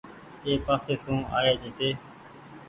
اي 0.45 0.53
پاسي 0.65 0.95
سون 1.03 1.19
آئي 1.37 1.53
هيتي۔ 1.61 1.89